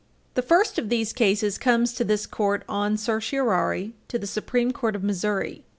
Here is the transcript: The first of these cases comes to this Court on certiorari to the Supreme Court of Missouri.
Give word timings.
The 0.33 0.41
first 0.41 0.79
of 0.79 0.89
these 0.89 1.13
cases 1.13 1.59
comes 1.59 1.93
to 1.93 2.03
this 2.03 2.25
Court 2.25 2.63
on 2.67 2.97
certiorari 2.97 3.93
to 4.07 4.17
the 4.17 4.25
Supreme 4.25 4.71
Court 4.71 4.95
of 4.95 5.03
Missouri. 5.03 5.63